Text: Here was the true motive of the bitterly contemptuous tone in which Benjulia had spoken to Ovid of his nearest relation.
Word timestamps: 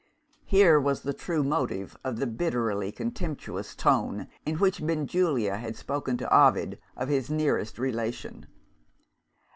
Here 0.45 0.79
was 0.79 1.01
the 1.01 1.13
true 1.13 1.43
motive 1.43 1.95
of 2.03 2.17
the 2.17 2.25
bitterly 2.25 2.91
contemptuous 2.91 3.75
tone 3.75 4.29
in 4.47 4.55
which 4.55 4.81
Benjulia 4.83 5.57
had 5.57 5.75
spoken 5.75 6.17
to 6.17 6.35
Ovid 6.35 6.79
of 6.97 7.07
his 7.07 7.29
nearest 7.29 7.77
relation. 7.77 8.47